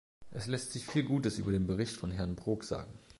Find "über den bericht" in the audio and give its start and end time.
1.37-1.95